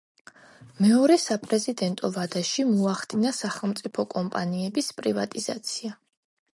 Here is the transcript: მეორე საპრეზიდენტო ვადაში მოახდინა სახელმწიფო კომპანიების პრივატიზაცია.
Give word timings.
მეორე 0.85 1.17
საპრეზიდენტო 1.23 2.11
ვადაში 2.17 2.67
მოახდინა 2.71 3.37
სახელმწიფო 3.43 4.09
კომპანიების 4.19 4.93
პრივატიზაცია. 5.01 5.99